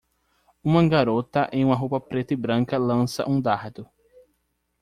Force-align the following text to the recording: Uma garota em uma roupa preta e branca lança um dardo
Uma 0.63 0.87
garota 0.89 1.47
em 1.51 1.63
uma 1.63 1.75
roupa 1.75 1.99
preta 2.01 2.33
e 2.33 2.35
branca 2.35 2.75
lança 2.75 3.23
um 3.29 3.39
dardo 3.39 3.87